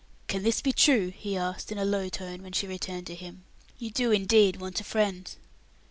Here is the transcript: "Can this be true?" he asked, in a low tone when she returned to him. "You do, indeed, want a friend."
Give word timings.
"Can 0.27 0.41
this 0.41 0.63
be 0.63 0.73
true?" 0.73 1.09
he 1.15 1.37
asked, 1.37 1.71
in 1.71 1.77
a 1.77 1.85
low 1.85 2.09
tone 2.09 2.41
when 2.41 2.53
she 2.53 2.65
returned 2.65 3.05
to 3.05 3.13
him. 3.13 3.43
"You 3.77 3.91
do, 3.91 4.11
indeed, 4.11 4.55
want 4.59 4.81
a 4.81 4.83
friend." 4.83 5.29